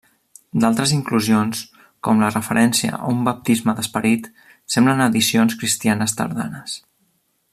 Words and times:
D'altres 0.61 0.93
inclusions, 0.93 1.59
com 2.07 2.23
la 2.23 2.31
referència 2.31 2.95
a 2.97 3.11
un 3.13 3.21
baptisme 3.29 3.77
d'esperit, 3.81 4.31
semblen 4.77 5.05
addicions 5.09 5.61
cristianes 5.65 6.19
tardanes. 6.23 6.79